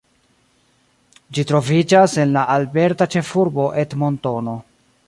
[1.37, 4.63] Ĝi troviĝas en la alberta ĉefurbo Edmontono.